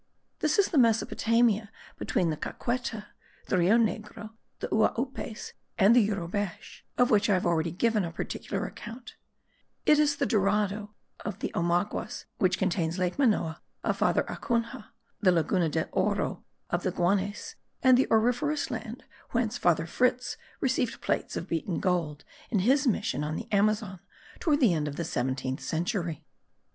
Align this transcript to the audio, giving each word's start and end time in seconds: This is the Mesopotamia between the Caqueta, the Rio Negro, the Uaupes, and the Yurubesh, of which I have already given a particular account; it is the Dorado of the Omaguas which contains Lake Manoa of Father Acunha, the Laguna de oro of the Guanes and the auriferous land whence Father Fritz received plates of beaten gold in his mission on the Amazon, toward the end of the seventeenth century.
This 0.39 0.57
is 0.57 0.69
the 0.69 0.79
Mesopotamia 0.79 1.69
between 1.95 2.31
the 2.31 2.35
Caqueta, 2.35 3.05
the 3.45 3.57
Rio 3.59 3.77
Negro, 3.77 4.31
the 4.57 4.67
Uaupes, 4.69 5.53
and 5.77 5.95
the 5.95 6.01
Yurubesh, 6.03 6.81
of 6.97 7.11
which 7.11 7.29
I 7.29 7.35
have 7.35 7.45
already 7.45 7.69
given 7.69 8.03
a 8.03 8.11
particular 8.11 8.65
account; 8.65 9.13
it 9.85 9.99
is 9.99 10.15
the 10.15 10.25
Dorado 10.25 10.95
of 11.23 11.37
the 11.37 11.51
Omaguas 11.53 12.25
which 12.39 12.57
contains 12.57 12.97
Lake 12.97 13.19
Manoa 13.19 13.61
of 13.83 13.97
Father 13.97 14.23
Acunha, 14.23 14.87
the 15.19 15.31
Laguna 15.31 15.69
de 15.69 15.85
oro 15.91 16.43
of 16.71 16.81
the 16.81 16.91
Guanes 16.91 17.53
and 17.83 17.95
the 17.95 18.07
auriferous 18.09 18.71
land 18.71 19.03
whence 19.33 19.59
Father 19.59 19.85
Fritz 19.85 20.35
received 20.59 20.99
plates 21.01 21.35
of 21.37 21.47
beaten 21.47 21.79
gold 21.79 22.25
in 22.49 22.57
his 22.57 22.87
mission 22.87 23.23
on 23.23 23.35
the 23.35 23.47
Amazon, 23.51 23.99
toward 24.39 24.61
the 24.61 24.73
end 24.73 24.87
of 24.87 24.95
the 24.95 25.05
seventeenth 25.05 25.61
century. 25.61 26.25